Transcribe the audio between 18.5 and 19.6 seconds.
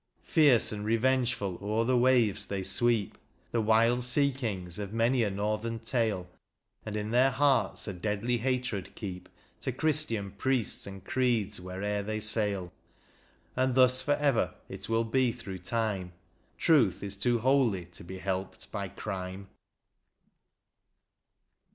by crime.